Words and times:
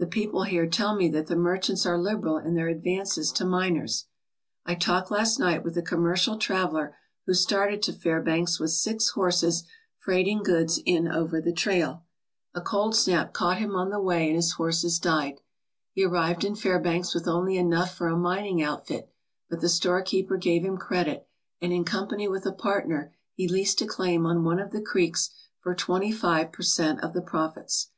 The 0.00 0.06
people 0.08 0.42
here 0.42 0.66
tell 0.66 0.96
me 0.96 1.08
that 1.10 1.28
the 1.28 1.36
merchants 1.36 1.86
are 1.86 1.96
liberal 1.96 2.38
in 2.38 2.54
their 2.54 2.66
advances 2.66 3.30
to 3.30 3.44
miners. 3.44 4.06
I 4.66 4.74
talked 4.74 5.12
last 5.12 5.38
night 5.38 5.62
with 5.62 5.78
a 5.78 5.80
commercial 5.80 6.36
traveller 6.38 6.96
who 7.24 7.34
started 7.34 7.80
to 7.82 7.92
Fairbanks 7.92 8.58
with 8.58 8.72
six 8.72 9.10
horses 9.10 9.62
freight 9.96 10.26
ing 10.26 10.42
goods 10.42 10.80
in 10.84 11.06
over 11.06 11.40
the 11.40 11.52
trail. 11.52 12.02
A 12.52 12.60
cold 12.60 12.96
snap 12.96 13.32
caught 13.32 13.58
him 13.58 13.76
on 13.76 13.90
146 13.90 14.18
FAIRBANKS, 14.20 14.24
THE 14.26 14.26
CHICAGO 14.26 14.26
OF 14.26 14.26
ALASKA 14.26 14.26
the 14.26 14.26
way 14.26 14.26
and 14.26 14.36
his 14.36 14.52
horses 14.52 14.98
died. 14.98 15.40
He 15.92 16.04
arrived 16.04 16.44
in 16.44 16.56
Fairbanks 16.56 17.14
with 17.14 17.28
only 17.28 17.56
enough 17.56 17.94
for 17.94 18.08
a 18.08 18.16
mining 18.18 18.60
outfit, 18.60 19.08
but 19.48 19.60
the 19.60 19.68
store 19.68 20.02
keeper 20.02 20.36
gave 20.36 20.64
him 20.64 20.78
credit 20.78 21.28
and 21.60 21.72
in 21.72 21.84
company 21.84 22.26
with 22.26 22.44
a 22.44 22.52
partner 22.52 23.12
he 23.34 23.46
leased 23.46 23.80
a 23.82 23.86
claim 23.86 24.26
on 24.26 24.42
one 24.42 24.58
of 24.58 24.72
the 24.72 24.82
creeks 24.82 25.30
for 25.60 25.76
twenty 25.76 26.10
five 26.10 26.50
per 26.50 26.64
cent, 26.64 27.00
of 27.04 27.12
the 27.12 27.22
profits. 27.22 27.92